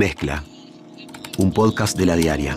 [0.00, 0.42] Mezcla,
[1.36, 2.56] un podcast de la diaria.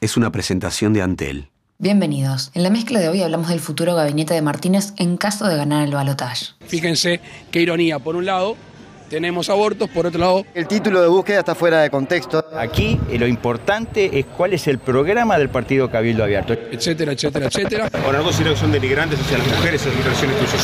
[0.00, 1.50] Es una presentación de Antel.
[1.76, 2.50] Bienvenidos.
[2.54, 5.84] En la mezcla de hoy hablamos del futuro gabinete de Martínez en caso de ganar
[5.84, 6.46] el balotaje.
[6.66, 7.98] Fíjense qué ironía.
[7.98, 8.56] Por un lado,
[9.08, 10.44] tenemos abortos, por otro lado...
[10.54, 12.44] El título de búsqueda está fuera de contexto.
[12.56, 16.52] Aquí eh, lo importante es cuál es el programa del Partido Cabildo Abierto.
[16.52, 17.88] Etcétera, etcétera, etcétera.
[18.04, 20.56] Ahora, ¿no considera que son denigrantes hacia las mujeres esas declaraciones que hizo?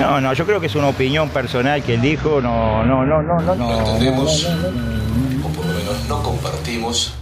[0.00, 3.22] No, no, yo creo que es una opinión personal que él dijo, no, no, no,
[3.22, 3.54] no, no.
[3.54, 4.46] No entendemos,
[5.44, 7.14] o por lo menos no compartimos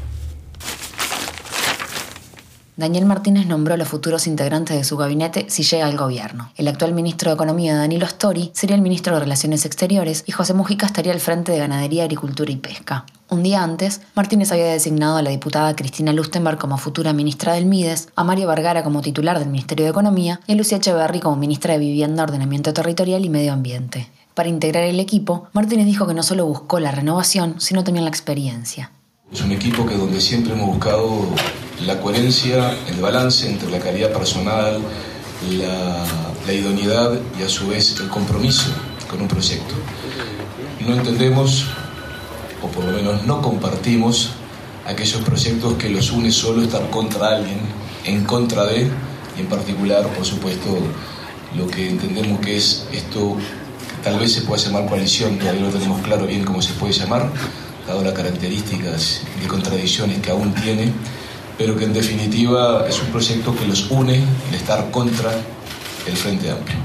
[2.79, 6.53] Daniel Martínez nombró a los futuros integrantes de su gabinete si llega al gobierno.
[6.57, 10.55] El actual ministro de Economía, Danilo Stori, sería el ministro de Relaciones Exteriores y José
[10.55, 13.05] Mujica estaría al frente de Ganadería, Agricultura y Pesca.
[13.31, 17.67] Un día antes, Martínez había designado a la diputada Cristina Lustenberg como futura ministra del
[17.67, 21.35] MIDES, a Mario Vergara como titular del Ministerio de Economía y a Lucia Echeverry como
[21.35, 24.09] ministra de Vivienda, Ordenamiento Territorial y Medio Ambiente.
[24.35, 28.11] Para integrar el equipo, Martínez dijo que no solo buscó la renovación, sino también la
[28.11, 28.93] experiencia.
[29.33, 31.27] Es un equipo que donde siempre hemos buscado
[31.85, 34.81] la coherencia, el balance entre la calidad personal,
[35.57, 38.71] la, idoneidad y a su vez el compromiso
[39.09, 39.75] con un proyecto.
[40.87, 41.67] No entendemos,
[42.63, 44.31] o por lo menos no compartimos,
[44.87, 47.61] aquellos proyectos que los une solo estar contra alguien,
[48.05, 48.91] en contra de,
[49.37, 50.79] y en particular, por supuesto,
[51.57, 55.69] lo que entendemos que es esto, que tal vez se pueda llamar coalición, todavía no
[55.69, 57.31] tenemos claro bien cómo se puede llamar,
[57.87, 60.93] dado las características y contradicciones que aún tiene,
[61.59, 65.33] pero que en definitiva es un proyecto que los une en estar contra
[66.07, 66.77] el Frente Amplio.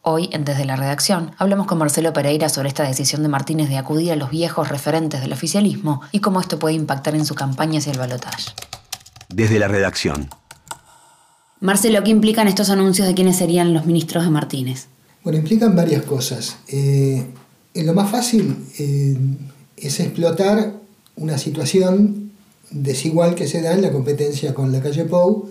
[0.00, 4.12] Hoy, Desde la Redacción, hablamos con Marcelo Pereira sobre esta decisión de Martínez de acudir
[4.12, 7.92] a los viejos referentes del oficialismo y cómo esto puede impactar en su campaña hacia
[7.92, 8.52] el balotaje.
[9.28, 10.30] Desde la Redacción.
[11.60, 14.86] Marcelo, ¿qué implican estos anuncios de quiénes serían los ministros de Martínez?
[15.24, 16.56] Bueno, implican varias cosas.
[16.68, 17.26] Eh,
[17.74, 19.16] en lo más fácil eh,
[19.76, 20.74] es explotar
[21.16, 22.25] una situación
[22.70, 25.48] desigual que se da en la competencia con la calle Pou.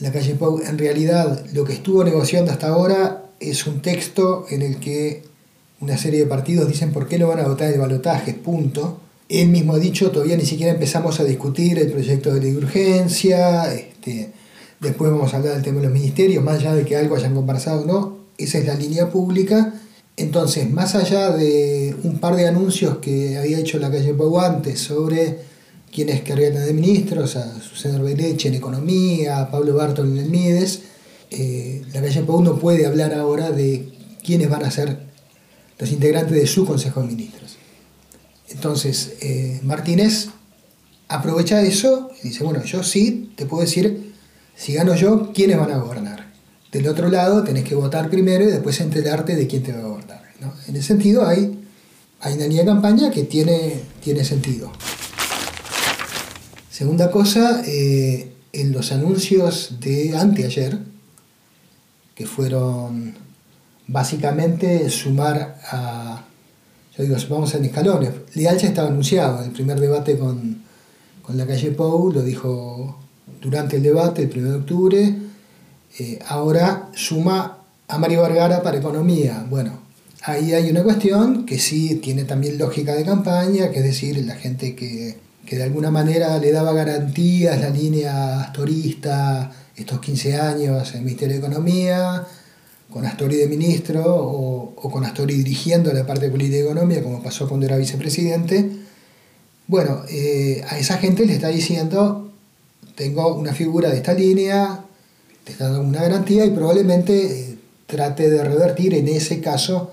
[0.00, 4.62] La calle Pou en realidad lo que estuvo negociando hasta ahora es un texto en
[4.62, 5.22] el que
[5.80, 9.00] una serie de partidos dicen por qué no van a votar el balotaje, punto.
[9.28, 12.58] Él mismo ha dicho, todavía ni siquiera empezamos a discutir el proyecto de ley de
[12.58, 14.32] urgencia, este,
[14.80, 17.34] después vamos a hablar del tema de los ministerios, más allá de que algo hayan
[17.34, 19.74] conversado o no, esa es la línea pública.
[20.16, 24.80] Entonces, más allá de un par de anuncios que había hecho la calle Pau antes
[24.80, 25.38] sobre
[25.96, 30.82] quienes querrían de ministros, a Susana Arbeleche en Economía, a Pablo Bartol en el MIDES.
[31.30, 34.98] Eh, la calle Pau no puede hablar ahora de quiénes van a ser
[35.78, 37.56] los integrantes de su Consejo de Ministros.
[38.50, 40.28] Entonces, eh, Martínez
[41.08, 44.12] aprovecha eso y dice, bueno, yo sí te puedo decir,
[44.54, 46.30] si gano yo, quiénes van a gobernar.
[46.72, 49.88] Del otro lado, tenés que votar primero y después enterarte de quién te va a
[49.88, 50.22] gobernar.
[50.68, 51.58] En ese sentido, hay,
[52.20, 54.70] hay una línea de campaña que tiene, tiene sentido.
[56.76, 60.78] Segunda cosa, eh, en los anuncios de anteayer,
[62.14, 63.14] que fueron
[63.86, 66.26] básicamente sumar a,
[66.94, 68.10] yo digo, vamos en escalones.
[68.34, 70.64] Leal ya estaba anunciado, el primer debate con,
[71.28, 72.98] la calle Pou, lo dijo
[73.40, 75.18] durante el debate, el 1 de octubre,
[75.98, 77.56] eh, ahora suma
[77.88, 79.46] a Mario Vergara para economía.
[79.48, 79.80] Bueno,
[80.20, 84.34] ahí hay una cuestión que sí tiene también lógica de campaña, que es decir, la
[84.34, 90.90] gente que que de alguna manera le daba garantías la línea astorista estos 15 años
[90.90, 92.26] en el Ministerio de Economía,
[92.90, 97.22] con Astori de ministro o, con Astori dirigiendo la parte de política y economía, como
[97.22, 98.70] pasó cuando era vicepresidente.
[99.66, 102.30] Bueno, eh, a esa gente le está diciendo,
[102.94, 104.84] tengo una figura de esta línea,
[105.44, 109.92] te está dando una garantía y probablemente eh, trate de revertir en ese caso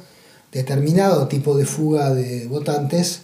[0.52, 3.24] determinado tipo de fuga de votantes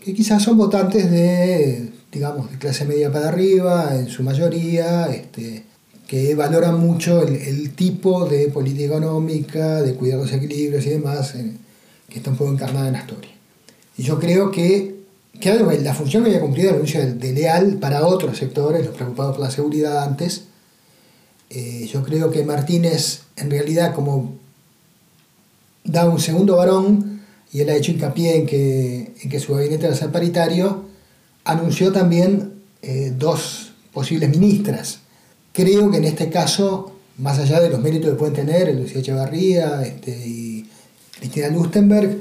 [0.00, 5.64] que quizás son votantes de, digamos, de clase media para arriba, en su mayoría, este,
[6.06, 11.34] que valoran mucho el, tipo de política económica, de cuidar los equilibrios y demás,
[12.08, 13.30] que está un poco encarnada en Astoria.
[13.96, 14.96] Y yo creo que,
[15.38, 19.36] que la función que había cumplido el anuncio de, Leal para otros sectores, los preocupados
[19.36, 20.44] por la seguridad antes,
[21.50, 24.34] eh, yo creo que Martínez en realidad como
[25.84, 27.09] da un segundo varón,
[27.52, 30.84] y él ha hecho hincapié en que, en que su gabinete va a ser paritario,
[31.44, 35.00] anunció también eh, dos posibles ministras.
[35.52, 39.82] Creo que en este caso, más allá de los méritos que pueden tener Lucía Echevarría
[39.82, 40.68] este, y
[41.18, 42.20] Cristina Lustenberg,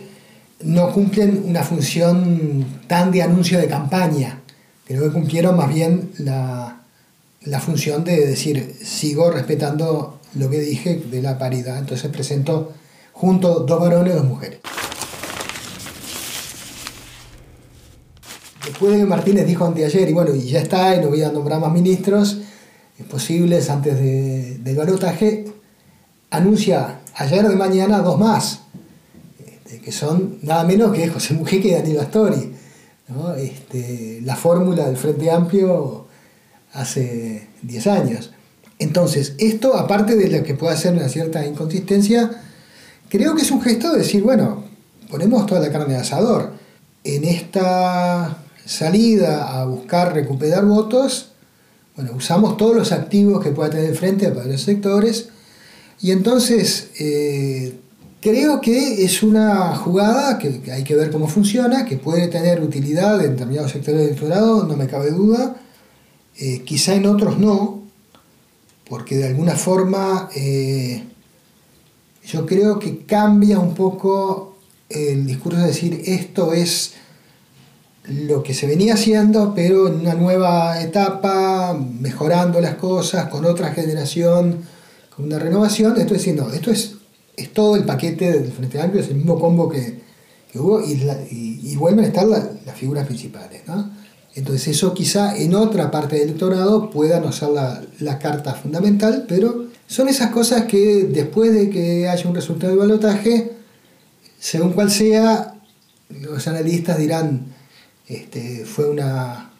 [0.61, 4.41] no cumplen una función tan de anuncio de campaña.
[4.85, 6.81] Creo que cumplieron más bien la,
[7.43, 11.77] la función de decir, sigo respetando lo que dije de la paridad.
[11.77, 12.73] Entonces presento
[13.13, 14.59] junto dos varones y dos mujeres.
[18.69, 21.71] Después Martínez dijo anteayer, y bueno, y ya está, y no voy a nombrar más
[21.71, 22.37] ministros
[23.09, 25.45] posibles antes de, del balotaje,
[26.29, 28.61] anuncia ayer de mañana dos más,
[29.39, 32.53] este, que son nada menos que José Mujica y Daniel Astori.
[33.37, 36.05] Este, la fórmula del Frente Amplio
[36.73, 38.31] hace 10 años.
[38.77, 42.29] Entonces, esto, aparte de lo que pueda ser una cierta inconsistencia,
[43.09, 44.63] creo que es un gesto de decir, bueno,
[45.09, 46.53] ponemos toda la carne de asador.
[47.03, 51.31] En esta salida a buscar recuperar votos,
[51.95, 55.29] bueno, usamos todos los activos que pueda tener frente para los sectores.
[55.99, 57.79] Y entonces eh,
[58.21, 63.19] creo que es una jugada que, hay que ver cómo funciona, que puede tener utilidad
[63.25, 65.55] en determinados sectores del electorado, no me cabe duda,
[66.37, 67.81] eh, quizá en otros no,
[68.87, 71.05] porque de alguna forma eh,
[72.23, 74.57] yo creo que cambia un poco
[74.89, 76.93] el discurso de decir esto es
[78.09, 83.71] lo que se venía haciendo, pero en una nueva etapa, mejorando las cosas, con otra
[83.71, 84.63] generación,
[85.15, 85.91] con una renovación.
[85.97, 86.95] Esto es diciendo, esto es,
[87.37, 89.99] es todo el paquete del Frente Amplio, es el mismo combo que,
[90.55, 93.61] hubo y, vuelven a estar las figuras principales.
[94.35, 99.25] Entonces eso quizá en otra parte del electorado pueda no ser la, la, carta fundamental,
[99.27, 103.53] pero son esas cosas que después de que haya un resultado de balotaje,
[104.39, 105.55] según cual sea,
[106.09, 107.58] los analistas dirán,
[108.09, 109.51] este, fue una,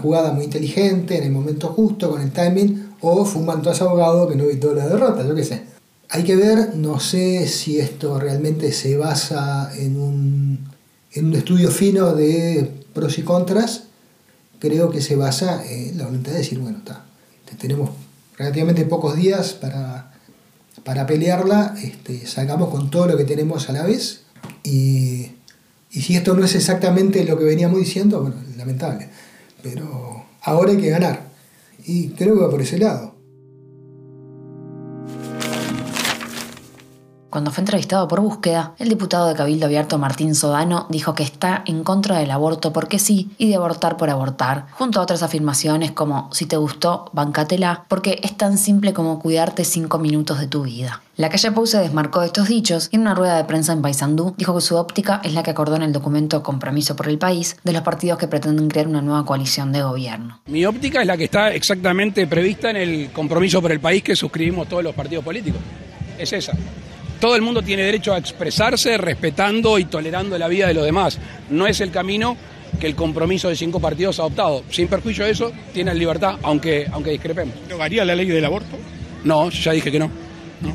[0.00, 4.28] jugada muy inteligente en el momento justo, con el timing, o fue un mantoso abogado
[4.28, 5.64] que no evitó la derrota, yo qué sé.
[6.08, 10.70] Hay que ver, no sé si esto realmente se basa en un,
[11.12, 13.84] en un estudio fino de pros y contras,
[14.60, 17.04] creo que se basa en la voluntad de decir, bueno, está,
[17.58, 17.90] tenemos
[18.36, 20.12] relativamente pocos días para,
[20.84, 24.22] para pelearla, este, salgamos con todo lo que tenemos a la vez
[24.62, 25.32] y
[25.92, 29.08] y si esto no es exactamente lo que veníamos diciendo, bueno, lamentable.
[29.62, 31.30] Pero ahora hay que ganar.
[31.84, 33.14] Y creo que va por ese lado.
[37.30, 41.62] Cuando fue entrevistado por búsqueda, el diputado de Cabildo Abierto Martín Sodano dijo que está
[41.64, 45.92] en contra del aborto porque sí y de abortar por abortar, junto a otras afirmaciones
[45.92, 50.64] como si te gustó, bancatela, porque es tan simple como cuidarte cinco minutos de tu
[50.64, 51.02] vida.
[51.16, 53.82] La calle Pou se desmarcó de estos dichos y en una rueda de prensa en
[53.82, 57.18] Paysandú dijo que su óptica es la que acordó en el documento Compromiso por el
[57.18, 60.40] País de los partidos que pretenden crear una nueva coalición de gobierno.
[60.46, 64.16] Mi óptica es la que está exactamente prevista en el Compromiso por el País que
[64.16, 65.60] suscribimos todos los partidos políticos.
[66.18, 66.54] Es esa
[67.20, 71.18] todo el mundo tiene derecho a expresarse respetando y tolerando la vida de los demás.
[71.50, 72.36] No es el camino
[72.80, 74.64] que el compromiso de cinco partidos ha adoptado.
[74.70, 77.54] Sin perjuicio de eso, tienen libertad, aunque, aunque discrepemos.
[77.66, 78.76] ¿Derogaría la ley del aborto?
[79.22, 80.06] No, ya dije que no.
[80.62, 80.74] no.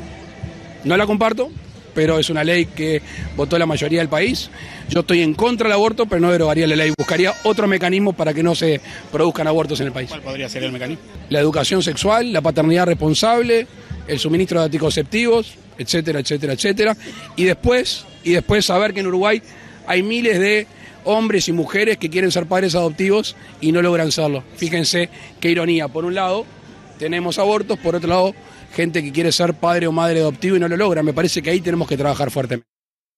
[0.84, 1.50] No la comparto,
[1.94, 3.02] pero es una ley que
[3.34, 4.48] votó la mayoría del país.
[4.88, 6.92] Yo estoy en contra del aborto, pero no derogaría la ley.
[6.96, 10.10] Buscaría otro mecanismo para que no se produzcan abortos en el país.
[10.10, 11.02] ¿Cuál podría ser el mecanismo?
[11.28, 13.66] La educación sexual, la paternidad responsable,
[14.06, 16.96] el suministro de anticonceptivos, etcétera, etcétera, etcétera.
[17.36, 19.42] Y después, y después saber que en Uruguay
[19.86, 20.66] hay miles de
[21.04, 24.42] hombres y mujeres que quieren ser padres adoptivos y no logran serlo.
[24.56, 25.08] Fíjense
[25.40, 25.88] qué ironía.
[25.88, 26.44] Por un lado,
[26.98, 28.34] tenemos abortos, por otro lado,
[28.74, 31.02] gente que quiere ser padre o madre adoptivo y no lo logra.
[31.02, 32.75] Me parece que ahí tenemos que trabajar fuertemente.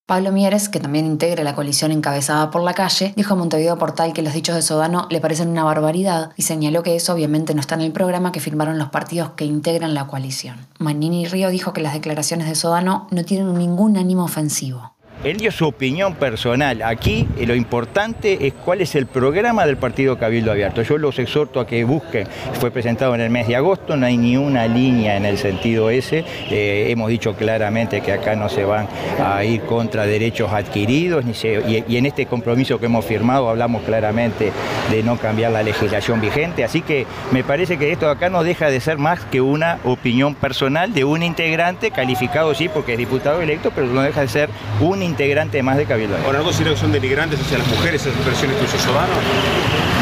[0.09, 4.15] Pablo Mieres, que también integra la coalición encabezada por la calle, dijo a Montevideo Portal
[4.15, 7.61] que los dichos de Sodano le parecen una barbaridad y señaló que eso obviamente no
[7.61, 10.67] está en el programa que firmaron los partidos que integran la coalición.
[10.79, 14.95] Manini Río dijo que las declaraciones de Sodano no tienen ningún ánimo ofensivo.
[15.25, 16.83] Él dio su opinión personal.
[16.83, 20.83] Aquí eh, lo importante es cuál es el programa del Partido Cabildo Abierto.
[20.83, 22.29] Yo los exhorto a que busquen.
[22.61, 25.91] Fue presentado en el mes de agosto, no hay ni una línea en el sentido
[25.91, 26.25] ese.
[26.51, 28.87] Eh, hemos dicho claramente que acá no se van
[29.21, 34.53] a ir contra derechos adquiridos ni y, en este compromiso que hemos firmado hablamos claramente
[34.91, 36.65] de no cambiar la legislación vigente.
[36.65, 40.35] Así que me parece que esto acá no deja de ser más que una opinión
[40.35, 44.49] personal de un integrante calificado sí porque es diputado electo, pero no deja de ser
[44.81, 46.17] un integrante más de Cabildo.
[46.25, 49.13] ¿Ahora no considera que son denigrantes hacia las mujeres esas expresiones que hizo Sodano?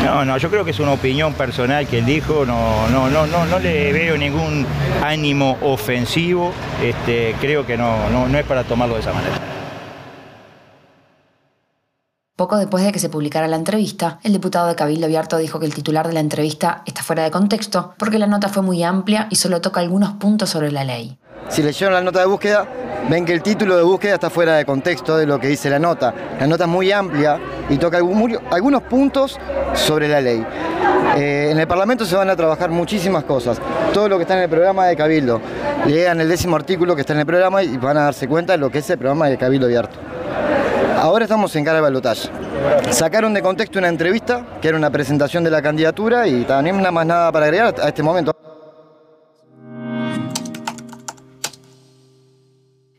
[0.05, 3.27] No, no, yo creo que es una opinión personal que él dijo, no, no, no,
[3.27, 4.67] no, no le veo ningún
[5.03, 9.35] ánimo ofensivo, este, creo que no, no, no es para tomarlo de esa manera.
[12.37, 15.65] Poco después de que se publicara la entrevista, el diputado de Cabildo Abierto dijo que
[15.65, 19.27] el titular de la entrevista está fuera de contexto porque la nota fue muy amplia
[19.31, 21.19] y solo toca algunos puntos sobre la ley.
[21.49, 22.69] Si leyeron la nota de búsqueda,
[23.09, 25.79] ven que el título de búsqueda está fuera de contexto de lo que dice la
[25.79, 26.13] nota.
[26.39, 29.39] La nota es muy amplia y toca algunos puntos
[29.75, 30.45] sobre la ley.
[31.17, 33.59] Eh, en el Parlamento se van a trabajar muchísimas cosas.
[33.93, 35.41] Todo lo que está en el programa de Cabildo.
[35.87, 38.59] Lean el décimo artículo que está en el programa y van a darse cuenta de
[38.59, 39.97] lo que es el programa de Cabildo Abierto.
[40.99, 42.29] Ahora estamos en cara de balotaje.
[42.91, 46.91] sacaron de contexto una entrevista, que era una presentación de la candidatura, y también nada
[46.91, 48.33] más nada para agregar a este momento.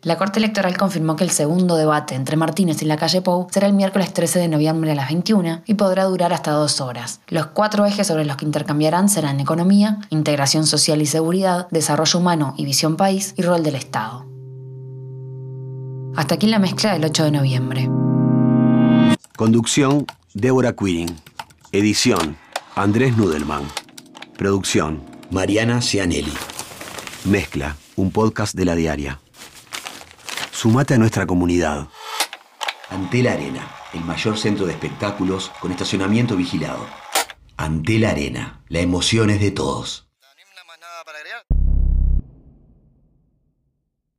[0.08, 3.68] La Corte Electoral confirmó que el segundo debate entre Martínez y la calle Pou será
[3.68, 7.20] el miércoles 13 de noviembre a las 21 y podrá durar hasta dos horas.
[7.28, 12.54] Los cuatro ejes sobre los que intercambiarán serán economía, integración social y seguridad, desarrollo humano
[12.56, 14.26] y visión país y rol del Estado.
[16.16, 17.90] Hasta aquí la mezcla del 8 de noviembre.
[19.36, 21.18] Conducción, Débora Quirin.
[21.74, 22.38] Edición,
[22.76, 23.64] Andrés Nudelman.
[24.38, 26.32] Producción, Mariana Cianelli.
[27.26, 29.20] Mezcla, un podcast de la diaria.
[30.58, 31.88] Sumate a nuestra comunidad.
[32.90, 36.84] Antel Arena, el mayor centro de espectáculos con estacionamiento vigilado.
[37.58, 40.07] Antel Arena, la emoción es de todos.